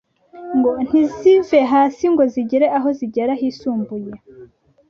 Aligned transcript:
ntizive 0.85 1.59
hasi 1.71 2.03
ngo 2.13 2.23
zigire 2.33 2.67
aho 2.77 2.87
zigeza 2.97 3.33
hisumbuye. 3.41 4.13